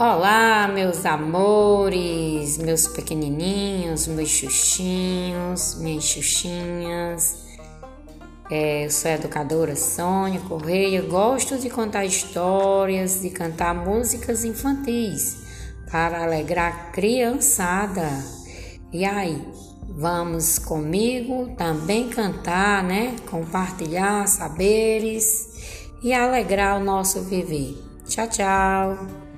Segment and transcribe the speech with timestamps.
[0.00, 7.44] Olá, meus amores, meus pequenininhos, meus xuxinhos, minhas xuxinhas.
[8.50, 15.36] É, eu sou a educadora Sônia Correia, gosto de contar histórias, de cantar músicas infantis
[15.90, 18.08] para alegrar a criançada.
[18.90, 19.46] E aí,
[19.86, 23.16] vamos comigo também cantar, né?
[23.30, 25.46] Compartilhar saberes
[26.02, 27.76] e alegrar o nosso viver.
[28.08, 29.29] Tchau, tchau.